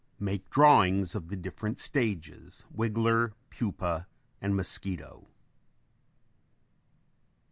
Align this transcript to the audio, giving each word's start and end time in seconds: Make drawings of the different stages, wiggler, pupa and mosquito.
Make 0.19 0.49
drawings 0.49 1.13
of 1.13 1.27
the 1.27 1.35
different 1.35 1.77
stages, 1.77 2.65
wiggler, 2.75 3.33
pupa 3.51 4.07
and 4.41 4.55
mosquito. 4.55 5.27